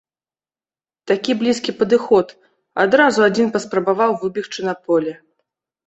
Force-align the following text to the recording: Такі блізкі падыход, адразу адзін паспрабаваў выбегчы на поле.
Такі 1.11 1.31
блізкі 1.41 1.75
падыход, 1.83 2.27
адразу 2.87 3.19
адзін 3.29 3.47
паспрабаваў 3.61 4.11
выбегчы 4.27 4.59
на 4.71 4.81
поле. 4.85 5.13